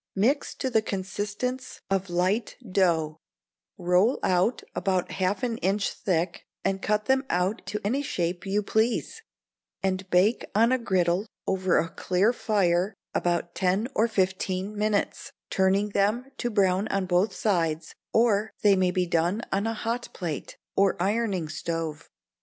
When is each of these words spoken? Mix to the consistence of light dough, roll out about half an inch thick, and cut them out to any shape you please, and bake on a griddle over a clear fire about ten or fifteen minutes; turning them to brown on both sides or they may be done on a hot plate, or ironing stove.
Mix 0.15 0.55
to 0.55 0.71
the 0.71 0.81
consistence 0.81 1.79
of 1.91 2.09
light 2.09 2.57
dough, 2.67 3.19
roll 3.77 4.17
out 4.23 4.63
about 4.73 5.11
half 5.11 5.43
an 5.43 5.59
inch 5.59 5.93
thick, 5.93 6.47
and 6.65 6.81
cut 6.81 7.05
them 7.05 7.23
out 7.29 7.63
to 7.67 7.79
any 7.85 8.01
shape 8.01 8.43
you 8.43 8.63
please, 8.63 9.21
and 9.83 10.09
bake 10.09 10.43
on 10.55 10.71
a 10.71 10.79
griddle 10.79 11.27
over 11.45 11.77
a 11.77 11.87
clear 11.87 12.33
fire 12.33 12.95
about 13.13 13.53
ten 13.53 13.87
or 13.93 14.07
fifteen 14.07 14.75
minutes; 14.75 15.33
turning 15.51 15.89
them 15.89 16.31
to 16.39 16.49
brown 16.49 16.87
on 16.87 17.05
both 17.05 17.31
sides 17.31 17.93
or 18.11 18.49
they 18.63 18.75
may 18.75 18.89
be 18.89 19.05
done 19.05 19.43
on 19.51 19.67
a 19.67 19.75
hot 19.75 20.09
plate, 20.13 20.57
or 20.75 20.99
ironing 20.99 21.47
stove. 21.47 22.09